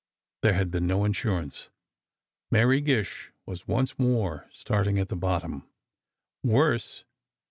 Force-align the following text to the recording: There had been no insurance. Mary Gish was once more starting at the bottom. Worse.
There 0.41 0.55
had 0.55 0.71
been 0.71 0.87
no 0.87 1.05
insurance. 1.05 1.69
Mary 2.49 2.81
Gish 2.81 3.31
was 3.45 3.67
once 3.67 3.99
more 3.99 4.49
starting 4.51 4.97
at 4.97 5.09
the 5.09 5.15
bottom. 5.15 5.69
Worse. 6.43 7.03